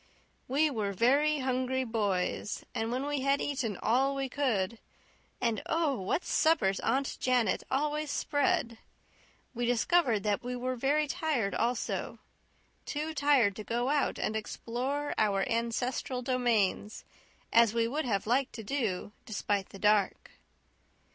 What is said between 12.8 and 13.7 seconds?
too tired to